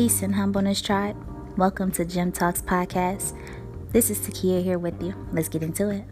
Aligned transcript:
Peace 0.00 0.22
and 0.22 0.34
humbleness, 0.34 0.80
tribe. 0.80 1.14
Welcome 1.58 1.90
to 1.92 2.06
Gem 2.06 2.32
Talks 2.32 2.62
Podcast. 2.62 3.36
This 3.92 4.08
is 4.08 4.18
Takia 4.18 4.64
here 4.64 4.78
with 4.78 5.02
you. 5.02 5.14
Let's 5.30 5.50
get 5.50 5.62
into 5.62 5.90
it. 5.90 6.04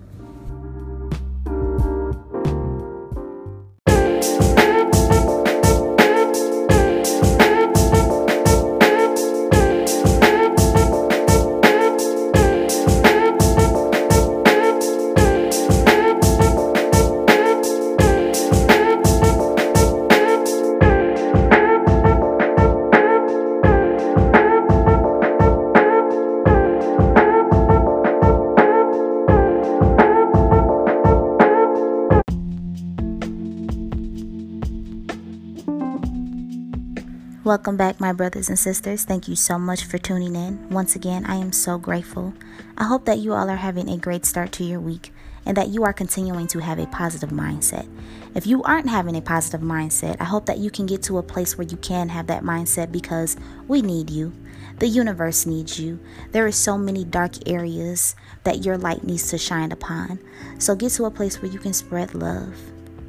Welcome 37.48 37.78
back, 37.78 37.98
my 37.98 38.12
brothers 38.12 38.50
and 38.50 38.58
sisters. 38.58 39.06
Thank 39.06 39.26
you 39.26 39.34
so 39.34 39.58
much 39.58 39.84
for 39.84 39.96
tuning 39.96 40.36
in. 40.36 40.68
Once 40.68 40.94
again, 40.94 41.24
I 41.24 41.36
am 41.36 41.50
so 41.50 41.78
grateful. 41.78 42.34
I 42.76 42.84
hope 42.84 43.06
that 43.06 43.20
you 43.20 43.32
all 43.32 43.48
are 43.48 43.56
having 43.56 43.88
a 43.88 43.96
great 43.96 44.26
start 44.26 44.52
to 44.52 44.64
your 44.64 44.80
week 44.80 45.14
and 45.46 45.56
that 45.56 45.68
you 45.68 45.82
are 45.84 45.94
continuing 45.94 46.46
to 46.48 46.58
have 46.58 46.78
a 46.78 46.86
positive 46.88 47.30
mindset. 47.30 47.88
If 48.34 48.46
you 48.46 48.62
aren't 48.64 48.90
having 48.90 49.16
a 49.16 49.22
positive 49.22 49.62
mindset, 49.62 50.18
I 50.20 50.24
hope 50.24 50.44
that 50.44 50.58
you 50.58 50.70
can 50.70 50.84
get 50.84 51.02
to 51.04 51.16
a 51.16 51.22
place 51.22 51.56
where 51.56 51.66
you 51.66 51.78
can 51.78 52.10
have 52.10 52.26
that 52.26 52.42
mindset 52.42 52.92
because 52.92 53.38
we 53.66 53.80
need 53.80 54.10
you. 54.10 54.34
The 54.78 54.86
universe 54.86 55.46
needs 55.46 55.80
you. 55.80 56.00
There 56.32 56.44
are 56.44 56.52
so 56.52 56.76
many 56.76 57.02
dark 57.02 57.48
areas 57.48 58.14
that 58.44 58.66
your 58.66 58.76
light 58.76 59.04
needs 59.04 59.30
to 59.30 59.38
shine 59.38 59.72
upon. 59.72 60.18
So 60.58 60.76
get 60.76 60.92
to 60.92 61.06
a 61.06 61.10
place 61.10 61.40
where 61.40 61.50
you 61.50 61.58
can 61.58 61.72
spread 61.72 62.14
love, 62.14 62.54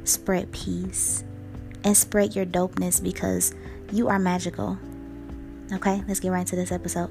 spread 0.04 0.50
peace, 0.50 1.24
and 1.84 1.94
spread 1.94 2.34
your 2.34 2.46
dopeness 2.46 3.02
because 3.02 3.54
you 3.92 4.08
are 4.08 4.18
magical. 4.18 4.78
Okay, 5.72 6.02
let's 6.08 6.20
get 6.20 6.30
right 6.30 6.40
into 6.40 6.56
this 6.56 6.72
episode. 6.72 7.10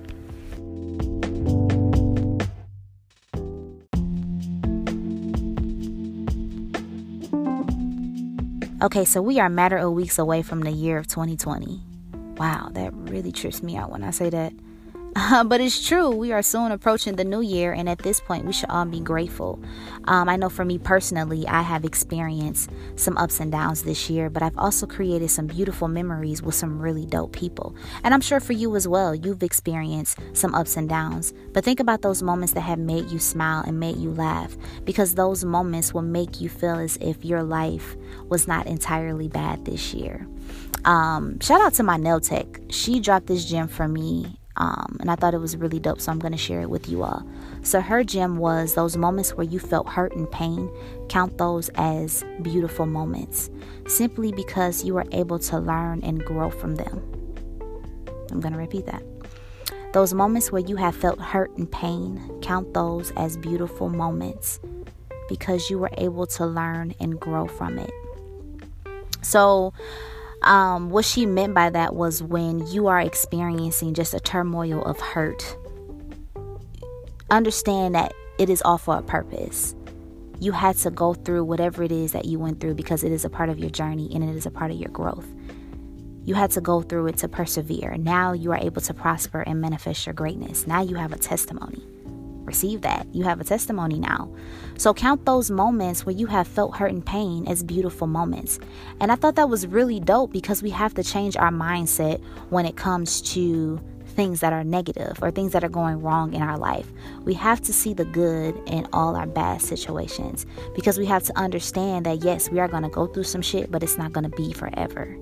Okay, 8.82 9.04
so 9.04 9.22
we 9.22 9.40
are 9.40 9.50
matter 9.50 9.78
of 9.78 9.92
weeks 9.92 10.18
away 10.18 10.42
from 10.42 10.62
the 10.62 10.72
year 10.72 10.98
of 10.98 11.08
2020. 11.08 11.82
Wow, 12.38 12.70
that 12.72 12.94
really 12.94 13.34
trips 13.34 13.62
me 13.62 13.76
out 13.76 13.92
when 13.92 14.04
I 14.04 14.12
say 14.12 14.30
that. 14.30 14.54
But 15.46 15.60
it's 15.60 15.86
true. 15.86 16.10
We 16.12 16.32
are 16.32 16.42
soon 16.42 16.72
approaching 16.72 17.16
the 17.16 17.24
new 17.24 17.42
year, 17.42 17.74
and 17.74 17.90
at 17.90 18.00
this 18.00 18.20
point, 18.20 18.46
we 18.46 18.54
should 18.54 18.70
all 18.70 18.86
be 18.86 19.00
grateful. 19.00 19.60
Um, 20.06 20.30
I 20.30 20.36
know 20.36 20.50
for 20.50 20.66
me 20.66 20.78
personally, 20.78 21.48
I 21.48 21.62
have 21.62 21.84
experienced 21.84 22.70
some 22.96 23.18
ups 23.18 23.40
and 23.40 23.52
downs 23.52 23.84
this 23.84 24.10
year, 24.10 24.30
but 24.30 24.44
I've 24.44 24.58
also 24.58 24.86
created 24.86 25.30
some 25.30 25.48
beautiful 25.48 25.88
memories 25.88 26.42
with 26.42 26.56
some 26.56 26.80
really 26.80 27.06
dope 27.06 27.34
people. 27.34 27.76
And 28.04 28.14
I'm 28.14 28.22
sure 28.22 28.40
for 28.40 28.54
you 28.54 28.76
as 28.76 28.88
well, 28.88 29.14
you've 29.14 29.44
experienced 29.44 30.20
some 30.34 30.56
ups 30.56 30.78
and 30.78 30.88
downs. 30.88 31.34
But 31.54 31.64
think 31.64 31.80
about 31.80 32.02
those 32.02 32.22
moments 32.22 32.54
that 32.54 32.62
have 32.62 32.80
made 32.80 33.10
you 33.10 33.20
smile 33.20 33.64
and 33.66 33.80
made 33.80 33.98
you 33.98 34.12
laugh, 34.12 34.56
because 34.86 35.16
those 35.16 35.44
moments 35.44 35.94
will 35.94 36.02
make 36.02 36.40
you 36.40 36.50
feel 36.50 36.76
as 36.76 36.98
if 37.02 37.26
your 37.26 37.44
life 37.44 37.96
was 38.30 38.48
not 38.48 38.68
entirely 38.68 39.28
bad 39.28 39.66
this 39.66 39.94
year. 39.94 40.28
Um, 40.86 41.40
shout 41.40 41.62
out 41.62 41.74
to 41.76 41.84
my 41.84 41.98
nail 41.98 42.20
tech. 42.20 42.46
She 42.70 43.00
dropped 43.00 43.28
this 43.28 43.46
gem 43.46 43.68
for 43.68 43.88
me 43.88 44.39
um, 44.60 44.98
and 45.00 45.10
I 45.10 45.16
thought 45.16 45.34
it 45.34 45.40
was 45.40 45.56
really 45.56 45.80
dope, 45.80 46.02
so 46.02 46.12
I'm 46.12 46.20
going 46.20 46.34
to 46.34 46.38
share 46.38 46.62
it 46.62 46.70
with 46.70 46.90
you 46.90 47.04
all. 47.04 47.26
So, 47.64 47.80
her 47.80 48.04
gem 48.04 48.38
was 48.38 48.74
those 48.74 48.98
moments 48.98 49.34
where 49.34 49.46
you 49.46 49.58
felt 49.58 49.88
hurt 49.88 50.14
and 50.16 50.30
pain, 50.30 50.70
count 51.08 51.38
those 51.38 51.70
as 51.76 52.26
beautiful 52.42 52.86
moments, 52.86 53.50
simply 53.88 54.34
because 54.34 54.84
you 54.84 54.94
were 54.94 55.06
able 55.14 55.40
to 55.40 55.58
learn 55.58 56.02
and 56.04 56.24
grow 56.24 56.50
from 56.50 56.76
them. 56.76 57.02
I'm 58.32 58.42
going 58.42 58.54
to 58.54 58.60
repeat 58.60 58.86
that. 58.86 59.02
Those 59.94 60.14
moments 60.14 60.52
where 60.52 60.62
you 60.62 60.76
have 60.76 60.96
felt 60.96 61.20
hurt 61.20 61.58
and 61.58 61.72
pain, 61.72 62.40
count 62.42 62.74
those 62.74 63.12
as 63.12 63.38
beautiful 63.38 63.90
moments 63.90 64.60
because 65.30 65.70
you 65.70 65.80
were 65.80 65.90
able 65.98 66.28
to 66.28 66.46
learn 66.46 66.94
and 67.00 67.20
grow 67.20 67.48
from 67.48 67.80
it. 67.80 67.92
So, 69.22 69.74
um, 70.44 70.90
what 70.90 71.06
she 71.06 71.26
meant 71.26 71.54
by 71.54 71.70
that 71.70 71.96
was 71.96 72.24
when 72.24 72.66
you 72.68 72.88
are 72.88 73.00
experiencing 73.00 73.94
just 73.94 74.14
a 74.14 74.20
turmoil 74.20 74.84
of 74.84 75.00
hurt, 75.00 75.58
understand 77.30 77.96
that 77.96 78.14
it 78.38 78.50
is 78.50 78.62
all 78.64 78.78
for 78.78 78.98
a 78.98 79.02
purpose. 79.02 79.76
You 80.40 80.54
had 80.54 80.78
to 80.78 80.92
go 80.92 81.14
through 81.14 81.44
whatever 81.44 81.84
it 81.84 81.92
is 81.92 82.14
that 82.14 82.26
you 82.26 82.40
went 82.40 82.62
through 82.62 82.76
because 82.76 83.04
it 83.04 83.12
is 83.12 83.26
a 83.26 83.30
part 83.30 83.50
of 83.50 83.60
your 83.60 83.70
journey 83.70 84.10
and 84.14 84.24
it 84.24 84.36
is 84.36 84.46
a 84.46 84.52
part 84.52 84.72
of 84.72 84.78
your 84.78 84.90
growth. 84.90 85.28
You 86.24 86.36
had 86.36 86.52
to 86.52 86.62
go 86.62 86.82
through 86.82 87.08
it 87.08 87.18
to 87.18 87.28
persevere. 87.28 87.98
Now 87.98 88.32
you 88.32 88.52
are 88.52 88.58
able 88.58 88.82
to 88.84 88.94
prosper 88.94 89.42
and 89.42 89.60
manifest 89.60 90.06
your 90.06 90.14
greatness. 90.14 90.66
Now 90.66 90.82
you 90.82 90.96
have 90.96 91.12
a 91.12 91.18
testimony 91.18 91.84
receive 92.50 92.82
that. 92.82 93.08
You 93.14 93.24
have 93.24 93.40
a 93.40 93.44
testimony 93.44 94.00
now. 94.00 94.30
So 94.78 94.94
count 94.94 95.26
those 95.26 95.52
moments 95.52 96.06
where 96.06 96.16
you 96.16 96.28
have 96.28 96.48
felt 96.48 96.76
hurt 96.76 96.92
and 96.92 97.06
pain 97.06 97.48
as 97.48 97.64
beautiful 97.64 98.08
moments. 98.08 98.60
And 99.00 99.12
I 99.12 99.16
thought 99.16 99.36
that 99.36 99.50
was 99.50 99.68
really 99.68 100.00
dope 100.00 100.34
because 100.34 100.64
we 100.64 100.72
have 100.72 100.94
to 100.96 101.04
change 101.04 101.38
our 101.38 101.52
mindset 101.52 102.22
when 102.50 102.66
it 102.66 102.76
comes 102.76 103.22
to 103.34 103.80
things 104.10 104.40
that 104.40 104.52
are 104.52 104.64
negative 104.64 105.18
or 105.22 105.32
things 105.32 105.54
that 105.54 105.64
are 105.64 105.70
going 105.70 106.02
wrong 106.02 106.34
in 106.34 106.42
our 106.42 106.58
life. 106.58 106.92
We 107.24 107.36
have 107.36 107.62
to 107.62 107.72
see 107.72 107.94
the 107.94 108.06
good 108.06 108.60
in 108.66 108.88
all 108.92 109.16
our 109.16 109.28
bad 109.28 109.62
situations 109.62 110.46
because 110.76 110.98
we 110.98 111.06
have 111.06 111.24
to 111.24 111.38
understand 111.38 112.06
that 112.06 112.24
yes, 112.24 112.50
we 112.50 112.60
are 112.60 112.68
going 112.68 112.84
to 112.84 112.90
go 112.90 113.08
through 113.08 113.24
some 113.24 113.42
shit, 113.42 113.72
but 113.72 113.84
it's 113.84 113.98
not 113.98 114.12
going 114.12 114.30
to 114.30 114.36
be 114.36 114.52
forever. 114.52 115.16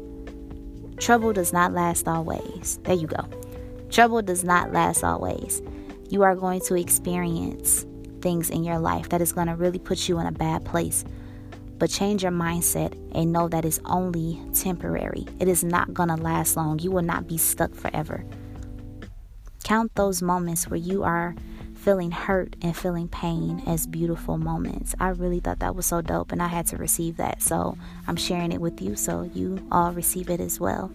Trouble 0.98 1.34
does 1.34 1.54
not 1.54 1.74
last 1.74 2.08
always. 2.08 2.80
There 2.84 2.96
you 2.96 3.08
go. 3.08 3.28
Trouble 3.90 4.22
does 4.22 4.44
not 4.44 4.74
last 4.74 5.04
always 5.04 5.62
you 6.10 6.24
are 6.24 6.36
going 6.36 6.62
to 6.62 6.76
experience 6.76 7.86
things 8.22 8.50
in 8.50 8.64
your 8.64 8.80
life 8.80 9.10
that 9.10 9.22
is 9.22 9.32
going 9.32 9.48
to 9.48 9.56
really 9.56 9.80
put 9.80 10.08
you 10.08 10.20
in 10.20 10.28
a 10.28 10.32
bad 10.32 10.66
place. 10.66 11.06
But 11.78 11.90
change 11.90 12.24
your 12.24 12.32
mindset 12.32 12.94
and 13.14 13.32
know 13.32 13.48
that 13.50 13.64
it's 13.64 13.80
only 13.86 14.42
temporary. 14.54 15.26
It 15.40 15.48
is 15.48 15.64
not 15.64 15.94
going 15.94 16.10
to 16.10 16.16
last 16.16 16.58
long. 16.58 16.80
You 16.80 16.92
will 16.92 17.04
not 17.04 17.28
be 17.28 17.38
stuck 17.38 17.76
forever. 17.76 18.26
Count 19.64 19.94
those 19.96 20.22
moments 20.22 20.68
where 20.68 20.80
you 20.80 21.04
are 21.04 21.36
feeling 21.76 22.12
hurt 22.12 22.56
and 22.62 22.76
feeling 22.76 23.08
pain 23.08 23.62
as 23.68 23.86
beautiful 23.86 24.38
moments. 24.38 24.96
I 25.00 25.10
really 25.10 25.40
thought 25.40 25.60
that 25.60 25.76
was 25.76 25.86
so 25.86 26.02
dope 26.02 26.32
and 26.32 26.42
I 26.42 26.48
had 26.48 26.66
to 26.68 26.78
receive 26.78 27.18
that. 27.18 27.42
So 27.42 27.78
I'm 28.08 28.16
sharing 28.16 28.52
it 28.52 28.60
with 28.60 28.82
you 28.82 28.96
so 28.96 29.30
you 29.34 29.66
all 29.72 29.92
receive 29.92 30.30
it 30.30 30.40
as 30.42 30.60
well. 30.60 30.92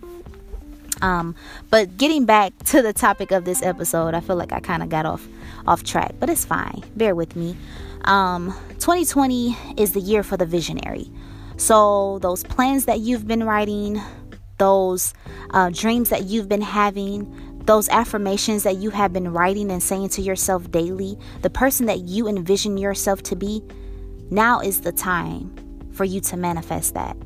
Um, 1.03 1.35
but 1.69 1.97
getting 1.99 2.25
back 2.25 2.57
to 2.67 2.81
the 2.81 2.93
topic 2.93 3.33
of 3.33 3.45
this 3.45 3.63
episode, 3.63 4.15
I 4.15 4.21
feel 4.21 4.37
like 4.37 4.53
I 4.53 4.61
kind 4.61 4.83
of 4.83 4.89
got 4.89 5.05
off 5.05 5.27
off 5.67 5.85
track, 5.85 6.15
but 6.19 6.31
it's 6.31 6.45
fine. 6.45 6.83
Bear 6.97 7.15
with 7.15 7.37
me. 7.37 7.57
Um, 8.05 8.55
2020 8.79 9.57
is 9.77 9.93
the 9.93 10.01
year 10.01 10.23
for 10.23 10.37
the 10.37 10.47
visionary. 10.47 11.11
So 11.57 12.19
those 12.21 12.43
plans 12.43 12.87
that 12.87 13.01
you've 13.01 13.27
been 13.27 13.45
writing, 13.45 14.01
those 14.59 15.15
uh, 15.51 15.71
dreams 15.71 16.09
that 16.11 16.25
you've 16.25 16.49
been 16.49 16.63
having, 16.63 17.61
those 17.67 17.89
affirmations 17.89 18.65
that 18.65 18.77
you 18.77 18.91
have 18.91 19.13
been 19.13 19.33
writing 19.33 19.71
and 19.71 19.83
saying 19.83 20.09
to 20.11 20.23
yourself 20.23 20.71
daily, 20.71 21.17
the 21.43 21.51
person 21.51 21.87
that 21.87 22.01
you 22.01 22.27
envision 22.27 22.77
yourself 22.77 23.23
to 23.25 23.37
be, 23.37 23.63
now 24.31 24.61
is 24.61 24.81
the 24.81 24.93
time 24.93 25.55
for 25.93 26.05
you 26.05 26.21
to 26.23 26.37
manifest 26.37 26.95
that. 26.95 27.17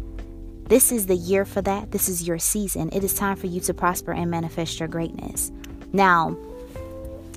This 0.68 0.90
is 0.90 1.06
the 1.06 1.14
year 1.14 1.44
for 1.44 1.62
that. 1.62 1.92
This 1.92 2.08
is 2.08 2.26
your 2.26 2.40
season. 2.40 2.90
It 2.92 3.04
is 3.04 3.14
time 3.14 3.36
for 3.36 3.46
you 3.46 3.60
to 3.60 3.74
prosper 3.74 4.12
and 4.12 4.28
manifest 4.28 4.80
your 4.80 4.88
greatness. 4.88 5.52
Now, 5.92 6.36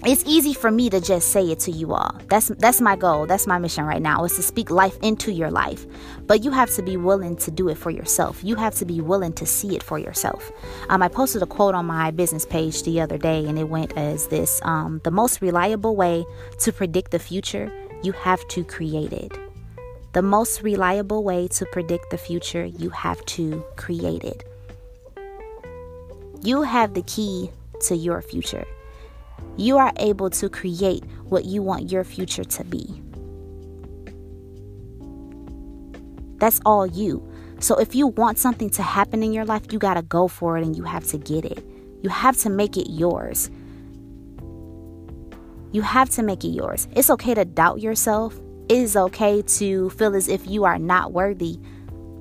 it's 0.04 0.24
easy 0.26 0.54
for 0.54 0.72
me 0.72 0.90
to 0.90 1.00
just 1.00 1.28
say 1.28 1.52
it 1.52 1.60
to 1.60 1.72
you 1.72 1.94
all. 1.94 2.16
That's 2.30 2.48
that's 2.48 2.82
my 2.82 2.96
goal. 2.96 3.28
That's 3.28 3.46
my 3.46 3.60
mission 3.60 3.86
right 3.86 4.02
now 4.02 4.24
is 4.24 4.36
to 4.38 4.42
speak 4.42 4.72
life 4.72 4.98
into 5.04 5.32
your 5.32 5.52
life. 5.52 5.86
But 6.26 6.44
you 6.44 6.50
have 6.52 6.72
to 6.72 6.82
be 6.82 6.98
willing 6.98 7.36
to 7.38 7.52
do 7.52 7.70
it 7.70 7.78
for 7.78 7.92
yourself. 7.92 8.44
You 8.44 8.56
have 8.56 8.74
to 8.76 8.86
be 8.86 9.02
willing 9.02 9.34
to 9.34 9.46
see 9.46 9.76
it 9.76 9.84
for 9.84 10.00
yourself. 10.00 10.52
Um, 10.88 11.04
I 11.04 11.08
posted 11.10 11.44
a 11.44 11.46
quote 11.46 11.76
on 11.76 11.86
my 11.86 12.10
business 12.12 12.46
page 12.46 12.82
the 12.84 13.02
other 13.02 13.18
day, 13.18 13.46
and 13.46 13.60
it 13.60 13.66
went 13.66 13.96
as 13.96 14.28
this: 14.30 14.60
um, 14.64 15.02
"The 15.04 15.12
most 15.12 15.42
reliable 15.42 15.96
way 15.96 16.26
to 16.60 16.72
predict 16.72 17.12
the 17.12 17.20
future, 17.20 17.72
you 18.02 18.14
have 18.14 18.48
to 18.48 18.64
create 18.64 19.14
it." 19.14 19.49
The 20.14 20.22
most 20.24 20.64
reliable 20.64 21.24
way 21.24 21.48
to 21.50 21.66
predict 21.68 22.10
the 22.10 22.18
future, 22.18 22.66
you 22.66 22.90
have 22.90 23.24
to 23.28 23.64
create 23.76 24.24
it. 24.24 24.44
You 26.42 26.64
have 26.64 26.96
the 26.96 27.04
key 27.04 27.52
to 27.82 27.96
your 27.96 28.22
future. 28.22 28.66
You 29.56 29.78
are 29.78 29.94
able 29.98 30.30
to 30.32 30.50
create 30.50 31.04
what 31.26 31.46
you 31.46 31.62
want 31.62 31.92
your 31.92 32.04
future 32.04 32.44
to 32.44 32.64
be. 32.64 33.02
That's 36.38 36.60
all 36.66 36.88
you. 36.88 37.30
So 37.60 37.76
if 37.76 37.94
you 37.94 38.08
want 38.08 38.40
something 38.40 38.70
to 38.72 38.82
happen 38.82 39.22
in 39.22 39.34
your 39.34 39.46
life, 39.46 39.72
you 39.72 39.78
got 39.78 39.96
to 39.96 40.02
go 40.02 40.28
for 40.28 40.58
it 40.58 40.64
and 40.64 40.76
you 40.76 40.84
have 40.84 41.06
to 41.08 41.18
get 41.18 41.46
it. 41.46 41.64
You 42.02 42.10
have 42.10 42.38
to 42.38 42.50
make 42.50 42.78
it 42.78 42.90
yours. 42.90 43.52
You 45.72 45.82
have 45.82 46.10
to 46.12 46.24
make 46.24 46.44
it 46.44 46.50
yours. 46.50 46.88
It's 46.96 47.10
okay 47.12 47.36
to 47.36 47.46
doubt 47.46 47.82
yourself. 47.82 48.40
It 48.70 48.78
is 48.78 48.96
okay 48.96 49.42
to 49.42 49.90
feel 49.90 50.16
as 50.16 50.28
if 50.28 50.48
you 50.48 50.64
are 50.64 50.78
not 50.78 51.12
worthy. 51.12 51.60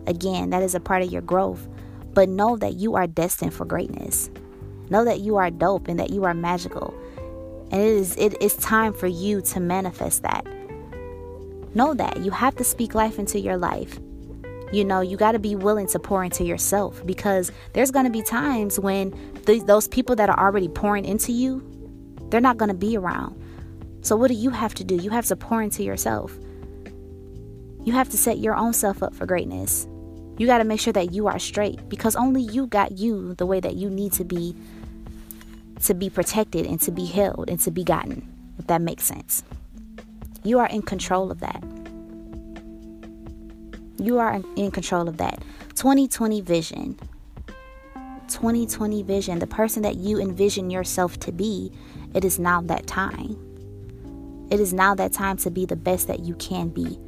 Again, 0.07 0.49
that 0.49 0.63
is 0.63 0.75
a 0.75 0.81
part 0.81 1.03
of 1.03 1.13
your 1.13 1.21
growth. 1.21 1.69
But 2.15 2.31
know 2.31 2.57
that 2.57 2.75
you 2.75 2.95
are 2.97 3.07
destined 3.07 3.53
for 3.53 3.67
greatness. 3.67 4.31
Know 4.89 5.05
that 5.05 5.21
you 5.21 5.37
are 5.37 5.51
dope 5.51 5.89
and 5.89 6.01
that 6.01 6.09
you 6.09 6.25
are 6.25 6.33
magical. 6.33 6.95
And 7.71 7.83
it 7.83 7.89
is 7.89 8.17
it 8.17 8.41
is 8.43 8.57
time 8.57 8.95
for 8.95 9.07
you 9.07 9.43
to 9.43 9.61
manifest 9.61 10.23
that. 10.23 10.47
Know 11.75 11.93
that 11.93 12.21
you 12.21 12.31
have 12.31 12.57
to 12.57 12.65
speak 12.65 12.95
life 12.95 13.19
into 13.19 13.39
your 13.39 13.59
life. 13.59 14.01
You 14.73 14.87
know, 14.87 15.03
you 15.03 15.19
got 15.19 15.33
to 15.33 15.39
be 15.39 15.55
willing 15.55 15.87
to 15.89 15.99
pour 15.99 16.25
into 16.25 16.45
yourself 16.45 17.05
because 17.05 17.53
there's 17.75 17.91
going 17.91 18.07
to 18.07 18.11
be 18.11 18.23
times 18.23 18.81
when 18.81 19.13
th- 19.45 19.65
those 19.65 19.87
people 19.87 20.17
that 20.17 20.31
are 20.31 20.39
already 20.39 20.69
pouring 20.69 21.05
into 21.05 21.31
you, 21.31 21.63
they're 22.31 22.41
not 22.41 22.57
going 22.57 22.71
to 22.71 22.75
be 22.75 22.97
around. 22.97 23.39
So, 24.09 24.17
what 24.17 24.29
do 24.29 24.35
you 24.35 24.49
have 24.49 24.73
to 24.77 24.85
do? 24.85 24.95
You 24.97 25.11
have 25.11 25.27
to 25.27 25.37
pour 25.37 25.61
into 25.61 25.83
yourself. 25.83 26.35
You 27.85 27.93
have 27.93 28.09
to 28.09 28.17
set 28.17 28.39
your 28.39 28.57
own 28.57 28.73
self 28.73 29.03
up 29.03 29.15
for 29.15 29.27
greatness. 29.27 29.87
You 30.39 30.47
got 30.47 30.59
to 30.59 30.65
make 30.65 30.81
sure 30.81 30.95
that 30.95 31.13
you 31.13 31.27
are 31.27 31.39
straight 31.39 31.91
because 31.91 32.17
only 32.17 32.41
you 32.41 32.69
got 32.69 32.93
you 32.93 33.35
the 33.35 33.45
way 33.45 33.61
that 33.61 33.75
you 33.75 33.91
need 33.91 34.15
to 34.15 34.25
be 34.25 34.57
to 35.83 35.93
be 35.93 36.09
protected 36.09 36.65
and 36.65 36.81
to 36.81 36.91
be 36.91 37.05
held 37.05 37.51
and 37.51 37.61
to 37.61 37.71
be 37.71 37.85
gotten, 37.85 38.27
if 38.59 38.67
that 38.69 38.81
makes 38.81 39.05
sense. 39.05 39.45
You 40.43 40.59
are 40.59 40.69
in 40.69 40.81
control 40.81 41.31
of 41.31 41.41
that. 41.41 41.63
You 43.99 44.19
are 44.21 44.41
in 44.57 44.71
control 44.71 45.07
of 45.07 45.19
that. 45.19 45.45
2020 45.75 46.41
vision. 46.41 46.99
2020 48.29 49.03
vision, 49.03 49.39
the 49.39 49.47
person 49.47 49.83
that 49.83 49.97
you 49.97 50.19
envision 50.19 50.71
yourself 50.71 51.21
to 51.21 51.31
be, 51.31 51.71
it 52.15 52.25
is 52.25 52.39
now 52.39 52.63
that 52.63 52.87
time. 52.87 53.37
It 54.51 54.61
is 54.61 54.73
now 54.73 54.95
that 54.95 55.13
time 55.13 55.37
to 55.39 55.51
be 55.51 55.67
the 55.67 55.77
best 55.77 56.09
that 56.09 56.21
you 56.21 56.35
can 56.37 56.69
be. 56.69 56.99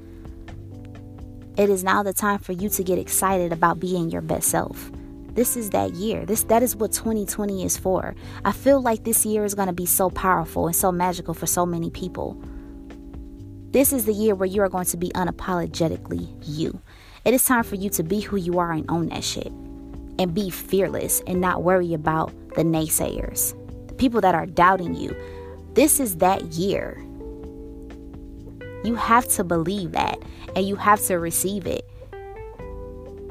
It 1.57 1.69
is 1.71 1.83
now 1.83 2.03
the 2.03 2.13
time 2.13 2.39
for 2.39 2.53
you 2.53 2.69
to 2.71 2.85
get 2.85 2.99
excited 2.99 3.53
about 3.53 3.81
being 3.81 4.11
your 4.11 4.23
best 4.23 4.49
self. 4.49 4.91
This 5.35 5.57
is 5.57 5.71
that 5.71 5.95
year. 5.95 6.27
This 6.27 6.43
that 6.45 6.63
is 6.63 6.77
what 6.77 6.93
2020 6.93 7.65
is 7.65 7.77
for. 7.77 8.15
I 8.45 8.53
feel 8.53 8.81
like 8.81 9.05
this 9.05 9.25
year 9.25 9.45
is 9.45 9.55
going 9.55 9.69
to 9.69 9.73
be 9.73 9.87
so 9.87 10.11
powerful 10.11 10.67
and 10.67 10.77
so 10.77 10.91
magical 10.91 11.35
for 11.35 11.47
so 11.47 11.65
many 11.65 11.91
people. 11.91 12.41
This 13.71 13.93
is 13.93 14.05
the 14.05 14.13
year 14.13 14.35
where 14.35 14.49
you 14.49 14.63
are 14.63 14.69
going 14.69 14.87
to 14.87 14.97
be 14.97 15.11
unapologetically 15.11 16.29
you. 16.45 16.81
It 17.25 17.35
is 17.35 17.45
time 17.45 17.63
for 17.63 17.77
you 17.77 17.89
to 17.91 18.03
be 18.03 18.21
who 18.21 18.37
you 18.37 18.59
are 18.59 18.73
and 18.73 18.91
own 18.91 19.09
that 19.09 19.23
shit. 19.23 19.53
And 20.19 20.35
be 20.35 20.51
fearless 20.51 21.23
and 21.27 21.41
not 21.41 21.63
worry 21.63 21.95
about 21.95 22.33
the 22.57 22.63
naysayers, 22.63 23.55
the 23.87 23.95
people 23.95 24.21
that 24.21 24.35
are 24.35 24.47
doubting 24.47 24.95
you. 24.95 25.17
This 25.75 26.01
is 26.01 26.17
that 26.17 26.43
year. 26.53 27.03
You 28.85 28.95
have 28.95 29.29
to 29.29 29.45
believe 29.45 29.93
that 29.93 30.19
and 30.57 30.67
you 30.67 30.77
have 30.77 31.01
to 31.07 31.19
receive 31.19 31.67
it. 31.67 31.89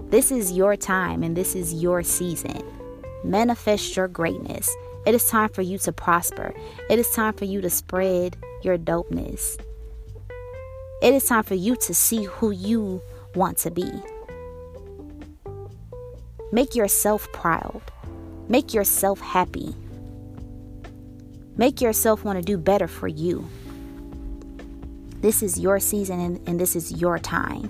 This 0.09 0.31
is 0.31 0.51
your 0.51 0.75
time 0.75 1.23
and 1.23 1.35
this 1.35 1.55
is 1.55 1.73
your 1.73 2.03
season. 2.03 2.63
Manifest 3.23 3.95
your 3.95 4.07
greatness. 4.07 4.75
It 5.05 5.15
is 5.15 5.27
time 5.27 5.49
for 5.49 5.61
you 5.61 5.77
to 5.79 5.91
prosper. 5.91 6.53
It 6.89 6.99
is 6.99 7.09
time 7.11 7.33
for 7.33 7.45
you 7.45 7.61
to 7.61 7.69
spread 7.69 8.37
your 8.63 8.77
dopeness. 8.77 9.59
It 11.01 11.13
is 11.13 11.25
time 11.25 11.43
for 11.43 11.55
you 11.55 11.75
to 11.77 11.93
see 11.93 12.25
who 12.25 12.51
you 12.51 13.01
want 13.35 13.57
to 13.59 13.71
be. 13.71 13.91
Make 16.51 16.75
yourself 16.75 17.31
proud. 17.31 17.81
Make 18.47 18.73
yourself 18.73 19.19
happy. 19.21 19.75
Make 21.55 21.81
yourself 21.81 22.23
want 22.23 22.39
to 22.39 22.43
do 22.43 22.57
better 22.57 22.87
for 22.87 23.07
you. 23.07 23.47
This 25.21 25.43
is 25.43 25.59
your 25.59 25.79
season 25.79 26.19
and, 26.21 26.47
and, 26.47 26.59
this 26.59 26.77
is 26.77 26.93
your 26.93 27.19
time. 27.19 27.69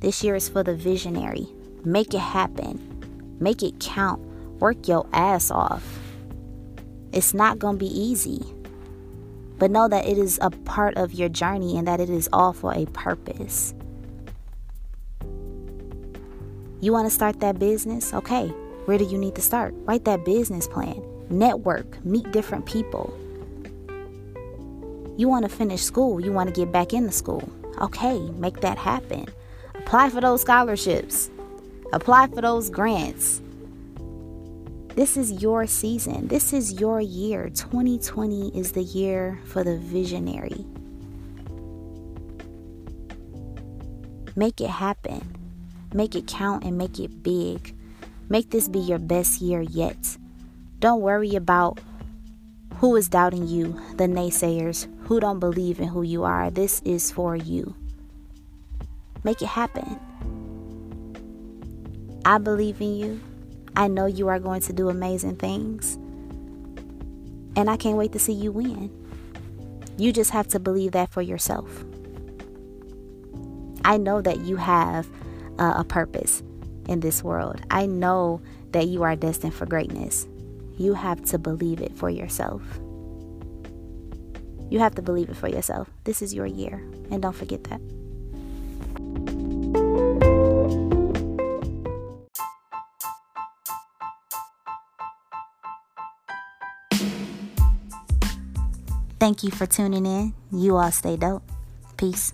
This 0.00 0.22
year 0.22 0.34
is 0.34 0.46
for 0.46 0.62
the 0.62 0.74
visionary. 0.74 1.48
Make 1.84 2.12
it 2.12 2.20
happen. 2.20 3.36
Make 3.40 3.62
it 3.62 3.80
count. 3.80 4.20
Work 4.60 4.88
your 4.88 5.06
ass 5.14 5.50
off. 5.50 6.00
It's 7.12 7.32
not 7.32 7.58
going 7.58 7.78
to 7.78 7.84
be 7.84 7.98
easy. 7.98 8.44
But 9.58 9.70
know 9.70 9.88
that 9.88 10.06
it 10.06 10.18
is 10.18 10.38
a 10.42 10.50
part 10.50 10.98
of 10.98 11.14
your 11.14 11.30
journey 11.30 11.78
and 11.78 11.88
that 11.88 11.98
it 11.98 12.10
is 12.10 12.28
all 12.30 12.52
for 12.52 12.74
a 12.74 12.84
purpose. 12.86 13.74
You 16.82 16.92
want 16.92 17.06
to 17.06 17.14
start 17.14 17.40
that 17.40 17.58
business? 17.58 18.12
Okay. 18.12 18.48
Where 18.84 18.98
do 18.98 19.04
you 19.04 19.16
need 19.16 19.34
to 19.36 19.40
start? 19.40 19.72
Write 19.84 20.04
that 20.04 20.26
business 20.26 20.66
plan. 20.66 21.02
Network. 21.30 22.04
Meet 22.04 22.32
different 22.32 22.66
people. 22.66 23.16
You 25.16 25.28
want 25.28 25.44
to 25.44 25.48
finish 25.48 25.82
school. 25.82 26.20
You 26.20 26.32
want 26.32 26.48
to 26.48 26.54
get 26.54 26.72
back 26.72 26.92
into 26.92 27.12
school. 27.12 27.48
Okay. 27.80 28.18
Make 28.36 28.60
that 28.60 28.78
happen. 28.78 29.26
Apply 29.74 30.10
for 30.10 30.20
those 30.20 30.42
scholarships. 30.42 31.30
Apply 31.92 32.28
for 32.28 32.40
those 32.40 32.70
grants. 32.70 33.42
This 34.94 35.16
is 35.16 35.42
your 35.42 35.66
season. 35.66 36.28
This 36.28 36.52
is 36.52 36.80
your 36.80 37.00
year. 37.00 37.48
2020 37.48 38.58
is 38.58 38.72
the 38.72 38.82
year 38.82 39.38
for 39.46 39.64
the 39.64 39.78
visionary. 39.78 40.66
Make 44.36 44.60
it 44.60 44.70
happen. 44.70 45.22
Make 45.94 46.14
it 46.14 46.26
count 46.26 46.64
and 46.64 46.78
make 46.78 46.98
it 46.98 47.22
big. 47.22 47.74
Make 48.28 48.50
this 48.50 48.68
be 48.68 48.78
your 48.78 48.98
best 48.98 49.40
year 49.42 49.60
yet. 49.60 50.16
Don't 50.78 51.00
worry 51.00 51.36
about 51.36 51.80
who 52.76 52.96
is 52.96 53.08
doubting 53.08 53.46
you, 53.46 53.78
the 53.96 54.04
naysayers, 54.04 54.88
who 55.12 55.20
don't 55.20 55.40
believe 55.40 55.78
in 55.78 55.88
who 55.88 56.00
you 56.00 56.24
are. 56.24 56.50
This 56.50 56.80
is 56.86 57.10
for 57.12 57.36
you. 57.36 57.74
Make 59.24 59.42
it 59.42 59.46
happen. 59.46 60.00
I 62.24 62.38
believe 62.38 62.80
in 62.80 62.96
you. 62.96 63.20
I 63.76 63.88
know 63.88 64.06
you 64.06 64.28
are 64.28 64.38
going 64.38 64.62
to 64.62 64.72
do 64.72 64.88
amazing 64.88 65.36
things. 65.36 65.96
And 67.56 67.68
I 67.68 67.76
can't 67.76 67.98
wait 67.98 68.12
to 68.12 68.18
see 68.18 68.32
you 68.32 68.52
win. 68.52 68.90
You 69.98 70.14
just 70.14 70.30
have 70.30 70.48
to 70.48 70.58
believe 70.58 70.92
that 70.92 71.10
for 71.10 71.20
yourself. 71.20 71.84
I 73.84 73.98
know 73.98 74.22
that 74.22 74.40
you 74.40 74.56
have 74.56 75.06
uh, 75.58 75.74
a 75.76 75.84
purpose 75.84 76.42
in 76.88 77.00
this 77.00 77.22
world. 77.22 77.60
I 77.70 77.84
know 77.84 78.40
that 78.70 78.86
you 78.86 79.02
are 79.02 79.14
destined 79.14 79.52
for 79.52 79.66
greatness. 79.66 80.26
You 80.78 80.94
have 80.94 81.22
to 81.26 81.38
believe 81.38 81.82
it 81.82 81.94
for 81.94 82.08
yourself. 82.08 82.62
You 84.72 84.78
have 84.78 84.94
to 84.94 85.02
believe 85.02 85.28
it 85.28 85.36
for 85.36 85.48
yourself. 85.48 85.90
This 86.04 86.22
is 86.22 86.32
your 86.32 86.46
year. 86.46 86.82
And 87.10 87.20
don't 87.20 87.36
forget 87.36 87.62
that. 87.64 87.78
Thank 99.20 99.42
you 99.42 99.50
for 99.50 99.66
tuning 99.66 100.06
in. 100.06 100.32
You 100.50 100.78
all 100.78 100.90
stay 100.90 101.18
dope. 101.18 101.42
Peace. 101.98 102.32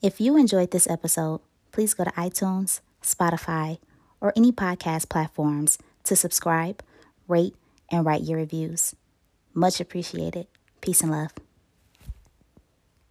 If 0.00 0.20
you 0.20 0.36
enjoyed 0.36 0.70
this 0.70 0.88
episode, 0.88 1.40
please 1.72 1.92
go 1.92 2.04
to 2.04 2.10
iTunes, 2.12 2.78
Spotify, 3.02 3.78
or 4.20 4.32
any 4.36 4.52
podcast 4.52 5.08
platforms 5.08 5.76
to 6.04 6.14
subscribe, 6.14 6.84
rate, 7.28 7.54
and 7.90 8.04
write 8.04 8.22
your 8.22 8.38
reviews. 8.38 8.94
Much 9.54 9.80
appreciated. 9.80 10.46
Peace 10.80 11.00
and 11.00 11.10
love. 11.10 11.30